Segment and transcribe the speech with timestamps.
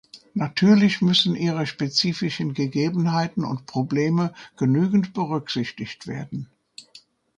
[0.33, 6.49] Natürlich müssen ihre spezifischen Gegebenheiten und Probleme genügend berücksichtigt werden.